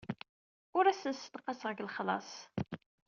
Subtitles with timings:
[0.77, 2.31] Ur asen-ssenqaseɣ deg lexlaṣ.